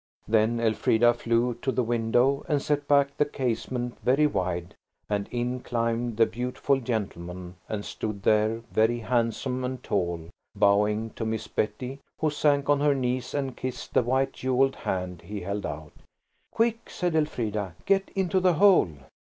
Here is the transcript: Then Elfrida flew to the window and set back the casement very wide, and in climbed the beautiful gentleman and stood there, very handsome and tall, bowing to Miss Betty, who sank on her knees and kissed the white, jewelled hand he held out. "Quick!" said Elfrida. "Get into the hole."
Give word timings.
Then 0.27 0.59
Elfrida 0.59 1.13
flew 1.13 1.53
to 1.61 1.71
the 1.71 1.83
window 1.83 2.43
and 2.49 2.59
set 2.59 2.87
back 2.87 3.15
the 3.17 3.25
casement 3.25 3.99
very 4.03 4.25
wide, 4.25 4.73
and 5.07 5.27
in 5.29 5.59
climbed 5.59 6.17
the 6.17 6.25
beautiful 6.25 6.79
gentleman 6.81 7.57
and 7.69 7.85
stood 7.85 8.23
there, 8.23 8.61
very 8.71 8.97
handsome 8.97 9.63
and 9.63 9.83
tall, 9.83 10.29
bowing 10.55 11.11
to 11.11 11.23
Miss 11.23 11.47
Betty, 11.47 11.99
who 12.17 12.31
sank 12.31 12.67
on 12.67 12.79
her 12.79 12.95
knees 12.95 13.35
and 13.35 13.55
kissed 13.55 13.93
the 13.93 14.01
white, 14.01 14.33
jewelled 14.33 14.77
hand 14.77 15.21
he 15.21 15.41
held 15.41 15.67
out. 15.67 15.93
"Quick!" 16.51 16.89
said 16.89 17.13
Elfrida. 17.15 17.75
"Get 17.85 18.09
into 18.15 18.39
the 18.39 18.53
hole." 18.55 18.89